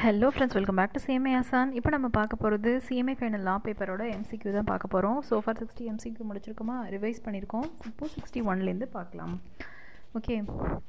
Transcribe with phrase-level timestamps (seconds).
[0.00, 4.02] Hello friends welcome back to CMA ஆசான் இப்போ நம்ம பார்க்க போகிறது சிஎம்ஏ ஃபைனல் லா பேப்பரோட
[4.16, 6.76] எம்சிக்யூ தான் பார்க்க போகிறோம் ஸோ ஃபார் சிக்ஸ்டி எம்சிக்யூ முடிச்சிருக்கோமா?
[6.94, 9.32] ரிவைஸ் பண்ணியிருக்கோம் இப்போ சிக்ஸ்டி ஒன்லேருந்து பார்க்கலாம்.
[10.18, 10.36] Okay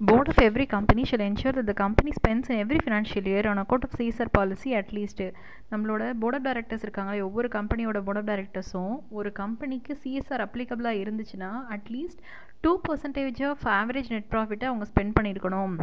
[0.10, 3.88] board of every company shall ensure the company spends in every financial year on account
[3.88, 5.28] of CSR policy at least
[5.72, 11.52] நம்மளோட போர்ட் ஆஃப் டைரக்டர்ஸ் இருக்காங்களே ஒவ்வொரு கம்பெனியோட போர்ட் ஆஃப் டைரக்டர்ஸும் ஒரு கம்பெனிக்கு சிஎஸ்ஆர் அப்ளிகபிளாக இருந்துச்சுன்னா
[11.78, 12.22] at least
[12.66, 15.76] two percentage of average net ப்ராஃபிட்டை அவங்க ஸ்பெண்ட் பண்ணியிருக்கணும்.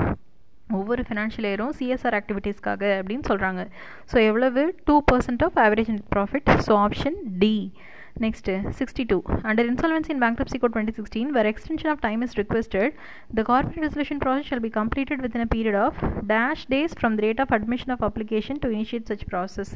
[0.71, 3.63] ஒவ்வொரு ஃபினான்ஷியல் இயரும் சிஎஸ்ஆர் ஆக்டிவிட்டீஸ்க்காக அப்படின்னு சொல்கிறாங்க
[4.13, 7.57] ஸோ எவ்வளவு two percent of average net profit so option D
[8.17, 9.25] Next, uh, 62.
[9.45, 12.95] Under Insolvency and Bankruptcy Code 2016, where extension of time is requested,
[13.33, 17.23] the corporate resolution process shall be completed within a period of dash days from the
[17.23, 19.71] date of admission of application to initiate such process.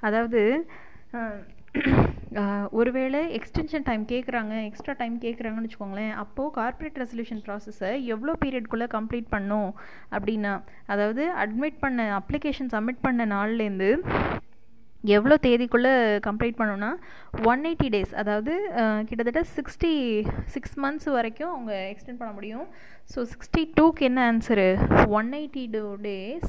[0.00, 0.40] அதாவது
[2.72, 9.28] ஒருவேளை extension time கேட்குறாங்க extra time கேட்குறாங்கன்னு வச்சுக்கோங்களேன் அப்போது corporate resolution ப்ராசஸை எவ்வளோ பீரியட்குள்ளே complete
[9.28, 9.70] பண்ணும்
[10.10, 10.52] அப்படின்னா
[10.86, 13.90] அதாவது அட்மிட் பண்ண அப்ளிகேஷன் சப்மிட் பண்ண நாள்லேருந்து
[15.04, 15.92] எவ்வளோ தேதிக்குள்ளே
[16.26, 16.90] கம்ப்ளீட் பண்ணோன்னா
[17.44, 18.52] ஒன் எயிட்டி டேஸ் அதாவது
[19.08, 19.92] கிட்டத்தட்ட சிக்ஸ்டி
[20.46, 22.66] சிக்ஸ் மந்த்ஸ் வரைக்கும் அவங்க எக்ஸ்டெண்ட் பண்ண முடியும்.
[23.14, 24.68] ஸோ சிக்ஸ்டி டூக்கு என்ன answer
[25.18, 26.46] one eighty two days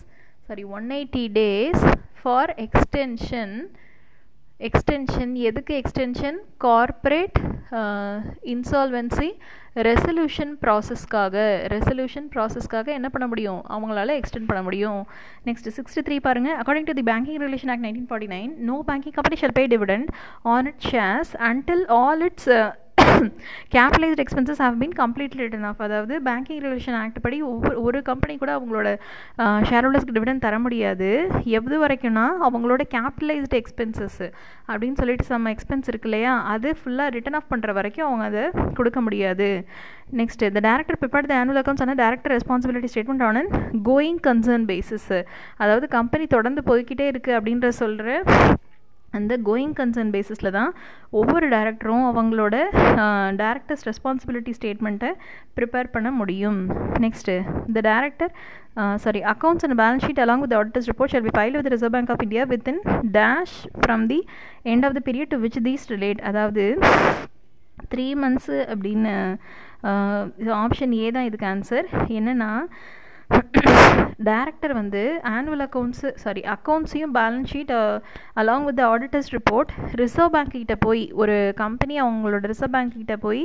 [0.48, 1.84] sorry one eighty days
[2.22, 3.56] for extension
[4.68, 7.38] extension எதுக்கு எக்ஸ்டென்ஷன் கார்ப்பரேட்
[8.54, 9.30] இன்சால்வென்சி
[9.88, 11.36] ரெசல்யூஷன் ப்ராசஸ்க்காக
[11.74, 13.62] ரெசல்யூஷன் ப்ராசஸ்க்காக என்ன பண்ண முடியும்?
[13.76, 15.00] அவங்களால எக்ஸ்டெண்ட் பண்ண முடியும்.
[15.48, 19.16] நெக்ஸ்ட் சிக்ஸ்டி த்ரீ பாருங்கள் according to the banking relation act nineteen forty nine no banking
[19.18, 20.10] company shall pay dividend
[20.54, 22.52] on it shares until all its
[23.74, 28.34] capitalised expenses have been completely written off அதாவது banking relation act படி ஒவ்வொரு ஒரு company
[28.42, 28.90] கூட அவங்களோட
[29.70, 31.10] share ஹோல்டர்ஸ்க்கு dividend தர முடியாது.
[31.60, 34.22] எது வரைக்கும்னா அவங்களோட கேபிட்டலைஸ்டு எக்ஸ்பென்சஸ்
[34.72, 36.34] அப்படின்னு சொல்லிட்டு சம் எக்ஸ்பென்ஸ் இருக்கு இல்லையா?
[36.54, 38.44] அது ஃபுல்லாக ரிட்டன் ஆஃப் பண்ணுற வரைக்கும் அவங்க அதை
[38.80, 39.50] கொடுக்க முடியாது.
[40.20, 43.42] நெக்ஸ்ட் இந்த director prepare the annual accounts ஆனால் director responsibility statement on
[43.90, 45.10] going concern basis
[45.64, 48.20] அதாவது கம்பெனி தொடர்ந்து போய்கிட்டே இருக்குது அப்படின்ற சொல்கிற
[49.18, 50.72] அந்த கோயிங் கன்சர்ன் பேசிஸில் தான்
[51.20, 52.56] ஒவ்வொரு டேரக்டரும் அவங்களோட
[53.42, 55.12] டேரக்டர்ஸ் ரெஸ்பான்சிபிலிட்டி ஸ்டேட்மெண்ட்டை
[55.58, 56.60] ப்ரிப்பேர் பண்ண முடியும்.
[57.06, 57.36] Next
[57.76, 58.32] the director
[59.04, 62.14] sorry accounts and balance sheet along with auditors report shall be file with reserve bank
[62.16, 62.82] of India with in
[63.20, 64.20] dash from the
[64.74, 66.66] end of the period to which these relate அதாவது
[67.94, 69.14] three months அப்படின்னு
[70.64, 71.88] option A தான் இதுக்கு answer
[72.18, 72.52] என்னென்னா
[74.28, 77.72] director வந்து annual accounts sorry அக்கௌண்ட்ஸையும் balance sheet
[78.42, 83.44] along with auditors report reserve bank கிட்ட போய் ஒரு company அவங்களோட ரிசர்வ் பேங்க் கிட்ட போய்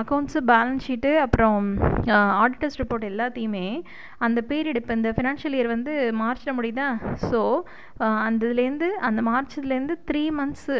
[0.00, 1.64] அக்கௌண்ட்ஸு பேலன்ஸ் ஷீட்டு அப்புறம்
[2.08, 3.66] uh, ஆடிட்டர்ஸ் ரிப்போர்ட் எல்லாத்தையுமே
[4.18, 6.88] அந்த பீரியட் இப்போ இந்த ஃபினான்ஷியல் இயர் வந்து மார்ச்சில் முடியுதா?
[7.24, 7.40] ஸோ
[8.00, 10.76] uh, அந்த இதுலேருந்து அந்த மார்ச்லேருந்து three months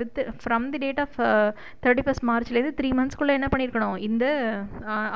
[0.00, 1.16] with from the date of
[1.84, 4.24] thirty first மார்ச்லேருந்து three மந்த்ஸ்க்குள்ளே என்ன பண்ணியிருக்கணும் இந்த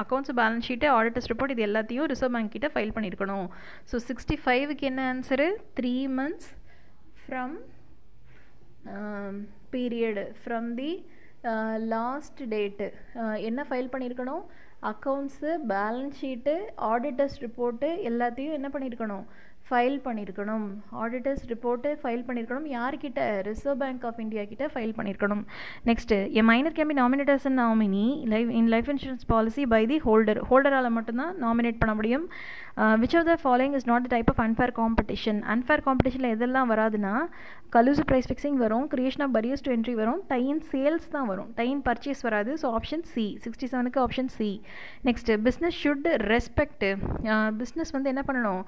[0.03, 3.47] accounts balance sheet auditors report இது எல்லாத்தையும் ரிசர்வ் பேங்க் கிட்ட ஃபைல் பண்ணியிருக்கணும்
[3.91, 6.50] ஸோ சிக்ஸ்டி ஃபைவுக்கு என்ன answer three months
[7.22, 7.56] from
[9.72, 10.91] period from the
[11.88, 12.87] last date
[13.48, 14.44] என்ன ஃபைல் பண்ணியிருக்கணும்
[14.91, 16.54] accounts balance sheet
[16.88, 19.25] auditors report எல்லாத்தையும் என்ன பண்ணியிருக்கணும்
[19.68, 20.66] ஃபைல் பண்ணியிருக்கணும்
[21.04, 23.20] ஆடிட்டர்ஸ் ரிப்போர்ட்டு ஃபைல் பண்ணியிருக்கணும் யார்கிட்ட?
[23.48, 25.42] ரிசர்வ் பேங்க் ஆஃப் இந்தியா கிட்ட ஃபைல் பண்ணியிருக்கணும்
[25.90, 29.98] next a minor can be nominate as nominee life in life insurance policy by the
[30.06, 32.26] holder ஹோல்டரால் மட்டும்தான் நாமினேட் பண்ண முடியும்.
[33.02, 37.14] Which of the following is not the type of unfair competition unfair காம்படிஷனில் எதெல்லாம் வராதுன்னா
[37.76, 41.48] collusive price fixing வரும் creation of barriers to entry வரும் tie in sales தான் வரும்.
[41.60, 44.50] டைன் பர்ச்சேஸ் வராது ஸோ ஆப்ஷன் சி சிக்ஸ்டி செவனுக்கு option C
[45.08, 46.86] next business should respect
[47.62, 48.62] business வந்து என்ன பண்ணணும்?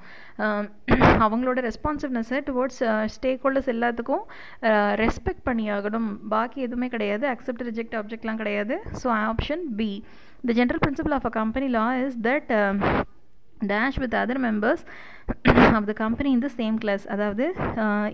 [1.25, 2.81] அவங்களோட ரெஸ்பான்சிவ்னஸ்ஸை டுவோர்ட்ஸ்
[3.15, 4.25] ஸ்டேக் ஹோல்டர்ஸ் எல்லாத்துக்கும்
[5.03, 6.09] ரெஸ்பெக்ட் பண்ணியாகணும்.
[6.35, 7.27] பாக்கி எதுவுமே கிடையாது.
[7.35, 8.77] அக்செப்ட் ரிஜெக்ட் ஆப்ஜெக்ட்லாம் கிடையாது.
[9.03, 9.91] So option B
[10.49, 12.51] the general principle of a company law is that
[13.73, 14.85] dash with other members
[15.79, 17.45] of the company in the same class அதாவது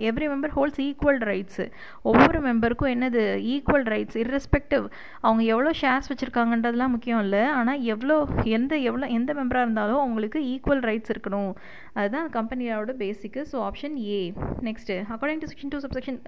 [0.09, 1.65] every member holds equal rights
[2.11, 3.23] ஒவ்வொரு மெம்பருக்கும் என்னது?
[3.53, 4.85] ஈக்குவல் ரைட்ஸ் இர்ரெஸ்பெக்டிவ்
[5.25, 7.43] அவங்க எவ்வளோ shares வச்சுருக்காங்கன்றதுலாம் முக்கியம் இல்லை.
[7.59, 8.17] ஆனால் எவ்வளோ
[8.57, 11.53] எந்த எவ்வளோ எந்த மெம்பராக இருந்தாலும் அவங்களுக்கு ஈக்குவல் ரைட்ஸ் இருக்கணும்.
[12.01, 14.21] அதுதான் கம்பெனியோட basic so option A
[14.69, 16.19] next according to section two subsection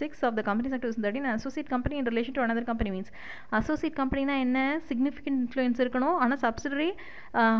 [0.00, 3.12] six of the company act thirteen associate company in relation to another company means
[3.60, 4.58] associate கம்பெனினா என்ன?
[4.90, 6.16] சிக்னிஃபிகண்ட் இன்ஃப்ளூயன்ஸ் இருக்கணும்.
[6.24, 6.90] ஆனால் சப்சிடரி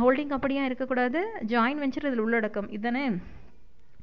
[0.04, 1.22] ஹோல்டிங் கம்பெனியாக இருக்கக்கூடாது.
[1.54, 2.69] Join venture இதில் உள்ளடக்கம்.
[2.70, 3.04] இதுதானே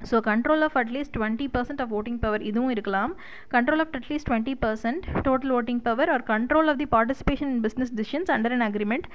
[0.09, 3.11] so control of at least twenty percent of voting power இதுவும் இருக்கலாம்.
[3.55, 7.93] Control of at least twenty percent total voting power or control of the participation in business
[7.99, 9.07] decisions under an agreement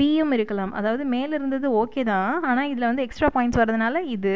[0.00, 0.72] பியும் இருக்கலாம்.
[0.80, 2.32] அதாவது மேலே இருந்தது ஓகே தான்.
[2.50, 4.34] ஆனால் இதில் வந்து எக்ஸ்ட்ரா பாயிண்ட்ஸ் வரதுனால இது.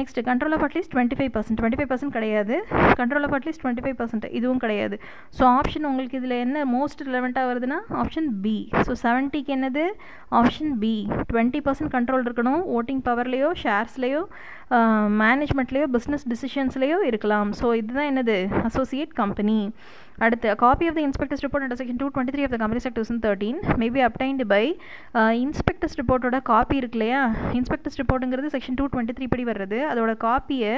[0.00, 2.56] Next control of at least twenty five percent twenty five percent கிடையாது.
[3.02, 4.98] Control of at least twenty five percent இதுவும் கிடையாது.
[5.38, 8.56] ஸோ ஆப்ஷன் உங்களுக்கு இதில் என்ன மோஸ்ட் ரிலவெண்ட்டாக வருதுன்னா ஆப்ஷன் பி
[8.86, 9.84] ஸோ செவன்ட்டிக்கு என்னது?
[10.40, 10.94] Option B
[11.32, 12.62] twenty percent control இருக்கணும்.
[12.78, 14.22] ஓட்டிங் பவர்லேயோ ஷேர்ஸ்லேயோ
[15.22, 17.52] மேனேஜ்மெண்ட்லேயோ பிஸ்னஸ் டிசிஷன்ஸ்லேயோ இருக்கலாம்.
[17.60, 18.36] ஸோ இதுதான் என்னது?
[18.62, 19.58] அசோசியேட் கம்பெனி
[20.18, 22.98] அடுத்து copy of the inspectors report under section two twenty three of the company act
[22.98, 24.62] thousand thirteen maybe obtained by
[25.42, 27.20] inspectors ரிப்போர்ட்டோட copy இருக்கு இல்லையா
[27.58, 30.72] இன்ஸ்பெக்டர்ஸ் ரிப்போர்ட்டுங்கிறது செக்ஷன் டூ டுவெண்ட்டி த்ரீ படி வருது அதோட காப்பியை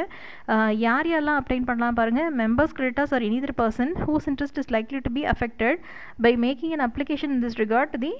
[0.80, 5.12] யார் யாரெல்லாம் அப்டைன் பண்ணலாம் பாருங்கள் members creditors or any person whose interest is likely to
[5.12, 5.78] be affected
[6.20, 8.12] by making an application in this regard the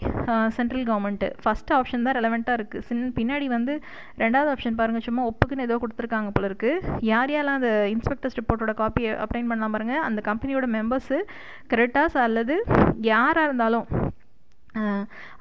[0.57, 3.75] central government first option தான் ரெலவெண்ட்டாக இருக்குது சின் பின்னாடி வந்து
[4.19, 9.13] ரெண்டாவது ஆப்ஷன் பாருங்கள் சும்மா ஒப்புக்குன்னு ஏதோ கொடுத்துருக்காங்க போல இருக்குது யார் யாரெல்லாம் அந்த இன்ஸ்பெக்டர்ஸ் ரிப்போர்ட்டோட காப்பியை
[9.25, 11.10] அப்டைன் பண்ணலாம் பாருங்கள் அந்த கம்பெனியோட மெம்பர்ஸ்
[11.73, 12.57] கிரெட்டாஸ் அல்லது
[13.13, 13.87] யாராக இருந்தாலும்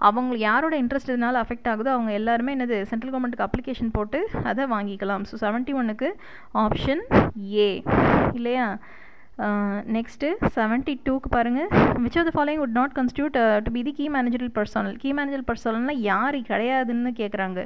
[0.08, 4.20] அவங்க யாரோட இன்ட்ரெஸ்ட் இதனால் அஃபெக்ட் ஆகுதோ அவங்க எல்லாருமே என்னது சென்ட்ரல் கவர்மெண்ட்டுக்கு அப்ளிகேஷன் போட்டு
[4.52, 5.26] அதை வாங்கிக்கலாம்.
[5.30, 6.10] ஸோ செவன்ட்டி ஒன்னுக்கு
[6.64, 7.04] ஆப்ஷன்
[7.66, 7.70] ஏ
[8.40, 8.66] இல்லையா
[9.98, 11.70] நெக்ஸ்ட்டு செவன்ட்டி டூக்கு பாருங்கள்
[12.06, 15.48] which of the following would not constitute to be the key managerial personnel key manager
[15.50, 16.38] பர்சனல்னால் யார்?
[16.50, 17.62] கிடையாதுன்னு கேட்குறாங்க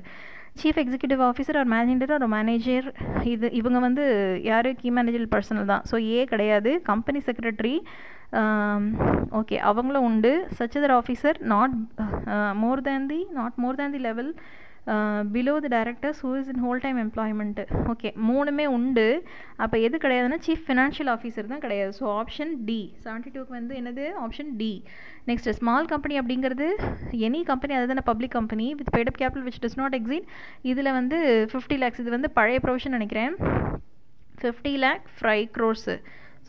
[0.62, 2.88] சீஃப் எக்ஸிக்யூட்டிவ் ஆஃபீஸர் ஒரு மேனேஜர் ஒரு மேனேஜர்
[3.34, 4.04] இது இவங்க வந்து
[4.50, 4.70] யார்?
[4.82, 5.86] கீ மேனேஜர் பர்சனல் தான்.
[5.92, 6.74] ஸோ ஏ கிடையாது.
[6.92, 7.76] கம்பெனி செக்ரட்டரி
[9.40, 10.32] ஓகே அவங்களும் உண்டு.
[10.60, 11.74] Such other officer not
[12.64, 14.32] more than the not more than the level
[15.34, 19.06] below the directors who is in whole time employment okay மூணுமே உண்டு.
[19.64, 21.92] அப்போ எது கிடையாதுன்னா சீஃப் ஃபினான்ஷியல் ஆஃபீஸர் தான் கிடையாது.
[22.00, 24.06] ஸோ ஆப்ஷன் டி செவன்ட்டி டூக்கு வந்து என்னது?
[24.26, 24.72] Option D
[25.30, 26.68] next small company அப்படிங்கிறது
[27.28, 30.28] எனி கம்பெனி அது தானே public company with paid up capital which does not exceed
[30.72, 31.20] இதில் வந்து
[31.54, 33.34] ஃபிஃப்டி லேக்ஸ் இது வந்து பழைய ப்ரொவிஷன் நினைக்கிறேன்.
[34.42, 35.96] Fifty lakh five crores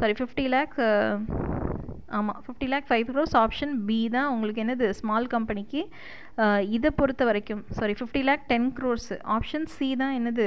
[0.01, 0.77] sorry fifty lakh
[2.19, 5.81] ஆமாம் fifty lakh five crores option B தான் உங்களுக்கு என்னது ஸ்மால் கம்பெனிக்கு
[6.77, 10.47] இதை பொறுத்த வரைக்கும் sorry fifty lakh ten crores option C தான் என்னது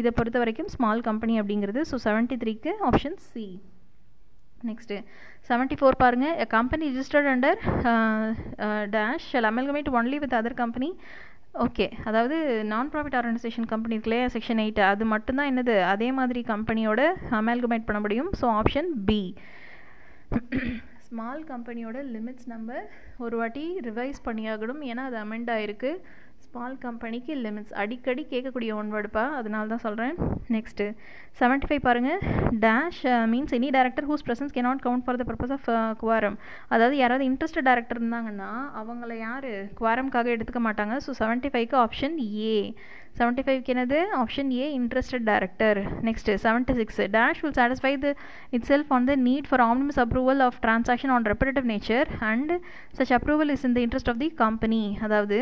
[0.00, 1.82] இதை பொறுத்த வரைக்கும் ஸ்மால் கம்பெனி அப்படிங்கிறது.
[1.90, 3.46] ஸோ செவன்ட்டி த்ரீக்கு option C
[4.68, 4.96] next
[5.48, 7.60] seventy four பாருங்கள் a company registered under
[8.94, 10.90] dash shall amalgamate only with other company
[11.64, 12.36] okay அதாவது
[12.72, 17.00] நான் ப்ராஃபிட் ஆர்கனைசேஷன் கம்பெனி இருக்குல்லையா செக்ஷன் எயிட் அது மட்டும்தான் என்னது அதே மாதிரி கம்பெனியோட
[17.40, 18.30] அமல்கமேட் பண்ண முடியும்.
[18.40, 19.20] ஸோ ஆப்ஷன் பி
[21.10, 22.80] ஸ்மால் கம்பெனியோட லிமிட்ஸ் நம்ம
[23.18, 24.82] ஒரு வாட்டி ரிவைஸ் பண்ணியாகணும்.
[24.90, 25.90] ஏன்னா அது அமெண்ட் ஆகிருக்கு
[26.50, 30.14] ஸ்மால் கம்பெனிக்கு லிமிட்ஸ் அடிக்கடி கேட்கக்கூடிய ஒன் வேர்டுப்பா அதனால தான் சொல்கிறேன்
[30.54, 30.86] நெக்ஸ்ட்டு
[31.40, 32.22] செவன்ட்டி ஃபைவ் பாருங்கள்
[32.64, 32.98] dash
[33.32, 35.68] means any director whose presence can not count for the purpose of
[36.00, 36.36] quorum
[36.68, 38.48] அதாவது யாராவது இன்ட்ரெஸ்டட் டேரக்டர் இருந்தாங்கன்னா
[38.80, 39.48] அவங்கள யார்?
[39.80, 40.96] குவாரம்காக எடுத்துக்க மாட்டாங்க.
[41.04, 42.16] ஸோ செவன்ட்டி ஃபைவ்க்கு ஆப்ஷன்
[42.48, 42.56] ஏ
[43.18, 44.00] செவன்ட்டி ஃபைவ்க்கு என்னது?
[44.22, 48.10] Option A interested director next seventy six dash will satisfy the
[48.72, 52.52] itself on the need for omnibus approval of transaction on repetitive nature and
[52.98, 55.38] such approval is in the interest of the company அதாவது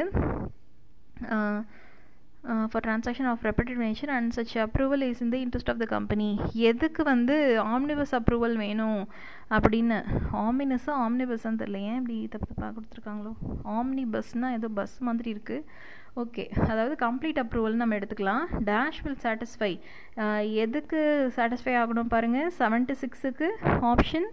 [2.71, 6.29] for transaction of repeated nature and such approval is in the interest of the company
[6.71, 7.37] எதுக்கு வந்து
[7.75, 9.03] omnibus approval வேணும்
[9.57, 9.99] அப்படின்னு?
[10.47, 11.81] ஆமினஸா ஆம்னிபஸ்ஸான்னு தெரியல.
[11.91, 13.33] ஏன் இப்படி தப்பு தப்பாக கொடுத்துருக்காங்களோ?
[13.77, 15.65] ஆம்னி பஸ்னால் ஏதோ பஸ் மாதிரி இருக்குது
[16.23, 18.45] ஓகே அதாவது கம்ப்ளீட் அப்ரூவல் நம்ம எடுத்துக்கலாம்.
[18.71, 19.73] டேஷ் வில் சாட்டிஸ்ஃபை
[20.65, 21.01] எதுக்கு
[21.37, 23.49] சாட்டிஸ்ஃபை ஆகணும் பாருங்கள் செவன்ட்டி சிக்ஸுக்கு
[23.93, 24.29] option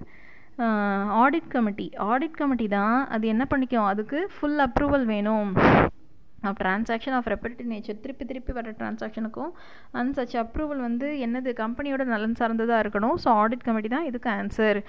[1.23, 3.89] audit committee audit committee தான் அது என்ன பண்ணிக்கும்?
[3.91, 5.51] அதுக்கு ஃபுல் அப்ரூவல் வேணும்.
[6.51, 9.51] Of transaction of repetitive nature திருப்பி திருப்பி வர ட்ரான்சாக்ஷனுக்கும்
[9.99, 11.49] அண்ட் சச் அப்ரூவல் வந்து என்னது?
[11.61, 13.15] கம்பெனியோட நலன் சார்ந்ததாக இருக்கணும்.
[13.23, 14.79] ஸோ ஆடிட் கமிட்டி தான் இதுக்கு answer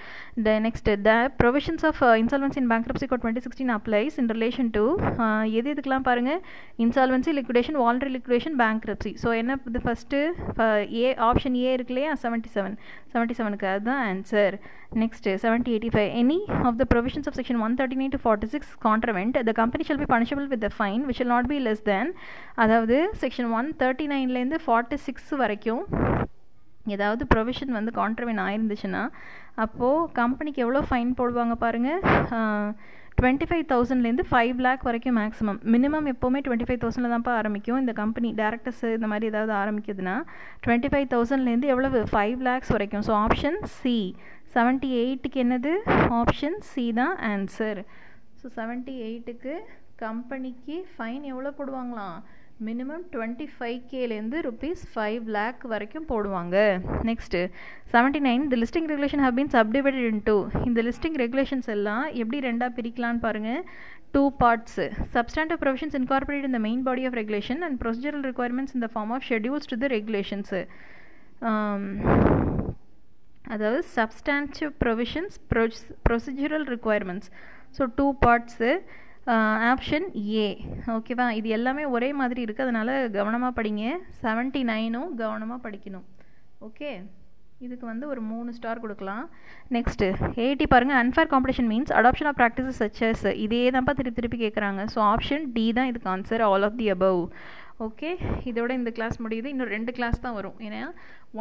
[0.47, 1.11] the next the
[1.41, 4.85] provisions of insolvency in bankruptcy code twenty sixteen applies in relation to
[5.59, 6.41] எது இதுக்கெலாம் பாருங்கள்
[6.85, 10.19] insolvency liquidation voluntary liquidation bankruptcy so என்ன இது ஃபஸ்ட்டு
[11.01, 12.11] ஏ ஆப்ஷன் ஏ இருக்கு இல்லையா?
[12.23, 12.75] செவன்ட்டி செவன்
[13.13, 14.55] செவன்ட்டி செவனுக்கு அதுதான் answer
[15.01, 16.37] next seventy eighty five any
[16.67, 20.01] of the provisions of section one thirty nine to forty six contravened the company shall
[20.03, 22.11] be punishable with the fine which will not be less than
[22.63, 25.83] அதாவது section one thirty நைன்லேருந்து forty six வரைக்கும்
[26.95, 29.01] ஏதாவது provision வந்து கான்ட்ரவின் ஆயிருந்துச்சுன்னா
[29.63, 31.99] அப்போது கம்பெனிக்கு எவ்வளோ fine போடுவாங்க பாருங்கள்
[33.19, 37.79] டுவெண்ட்டி ஃபைவ் தௌசண்ட்லேருந்து ஃபைவ் லேக் வரைக்கும் மேக்ஸிமம் மினிமம் எப்போவுமே டுவெண்ட்டி ஃபைவ் தௌசண்டில் தான்ப்பா ஆரம்பிக்கும்.
[37.83, 40.15] இந்த கம்பெனி டேரக்டர்ஸ் இந்த மாதிரி ஏதாவது ஆரம்பிக்குதுன்னா
[40.65, 42.01] டுவெண்ட்டி ஃபைவ் தௌசண்ட்லேருந்து எவ்வளவு?
[42.11, 43.05] ஃபைவ் லேக்ஸ் வரைக்கும்.
[43.07, 43.95] ஸோ ஆப்ஷன் சி
[44.55, 45.73] செவன்ட்டி எயிட்டுக்கு என்னது?
[46.19, 47.81] ஆப்ஷன் சி தான் ஆன்சர்
[48.41, 49.55] ஸோ செவன்ட்டி எயிட்டுக்கு
[50.01, 52.17] கம்பெனிக்கு ஃபைன் எவ்வளோ போடுவாங்களாம்?
[52.67, 56.55] மினிமம் டுவெண்ட்டி ஃபைவ் கேலேருந்து ருபீஸ் ஃபைவ் லேக் வரைக்கும் போடுவாங்க.
[57.09, 57.39] Next
[57.93, 60.35] seventy nine the listing regulation have been subdivided into
[60.69, 63.61] இந்த லிஸ்டிங் ரெகுலேஷன்ஸ் எல்லாம் எப்படி ரெண்டாக பிரிக்கலான்னு பாருங்கள்
[64.15, 64.85] two parts
[65.15, 69.69] substantive provisions incorporated இந்த main body of regulation and procedural requirements இந்த form of schedules
[69.73, 70.61] to the regulations
[73.55, 75.35] அதாவது substantive provisions
[76.07, 77.29] procedural requirements
[77.77, 78.71] so two parts
[79.71, 80.05] option
[80.39, 80.47] A
[80.95, 83.83] ஓகேவா இது எல்லாமே ஒரே மாதிரி இருக்குது அதனால் கவனமாக படிங்க.
[84.23, 86.05] செவன்ட்டி நைனும் கவனமாக படிக்கணும்.
[86.67, 86.91] ஓகே
[87.65, 89.23] இதுக்கு வந்து ஒரு மூணு ஸ்டார் கொடுக்கலாம்.
[89.75, 90.07] நெக்ஸ்ட்டு
[90.43, 94.99] எயிட்டி பாருங்கள் unfair competition means adoption of practices such as இதே தான்ப்பா திருப்பி திருப்பி கேட்குறாங்க ஸோ
[95.13, 97.21] ஆப்ஷன் டி தான் இதுக்கு answer all of the above
[97.87, 98.11] okay
[98.49, 99.47] இதோட இந்த கிளாஸ் முடியுது.
[99.53, 100.57] இன்னும் ரெண்டு கிளாஸ் தான் வரும்.
[100.67, 100.83] ஏன்னா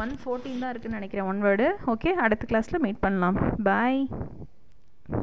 [0.03, 1.29] ஒன் ஃபோர்டீன் தான் இருக்குதுன்னு நினைக்கிறேன்.
[1.33, 3.39] ஒன் வேர்டு ஓகே அடுத்த கிளாஸில் மீட் பண்ணலாம்.
[3.71, 4.03] பாய்